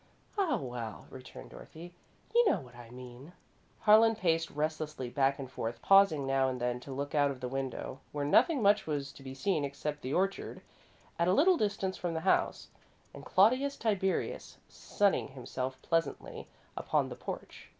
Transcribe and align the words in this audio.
"Oh, 0.35 0.57
well," 0.57 1.05
returned 1.11 1.51
Dorothy; 1.51 1.93
"you 2.33 2.49
know 2.49 2.59
what 2.59 2.73
I 2.75 2.89
mean." 2.89 3.33
Harlan 3.81 4.15
paced 4.15 4.49
restlessly 4.49 5.11
back 5.11 5.37
and 5.37 5.47
forth, 5.47 5.79
pausing 5.83 6.25
now 6.25 6.49
and 6.49 6.59
then 6.59 6.79
to 6.79 6.91
look 6.91 7.13
out 7.13 7.29
of 7.29 7.39
the 7.39 7.47
window, 7.47 7.99
where 8.11 8.25
nothing 8.25 8.63
much 8.63 8.87
was 8.87 9.11
to 9.11 9.21
be 9.21 9.35
seen 9.35 9.63
except 9.63 10.01
the 10.01 10.11
orchard, 10.11 10.63
at 11.19 11.27
a 11.27 11.33
little 11.33 11.55
distance 11.55 11.97
from 11.97 12.15
the 12.15 12.21
house, 12.21 12.69
and 13.13 13.25
Claudius 13.25 13.77
Tiberius, 13.77 14.57
sunning 14.67 15.27
himself 15.27 15.79
pleasantly 15.83 16.47
upon 16.75 17.09
the 17.09 17.15
porch. 17.15 17.69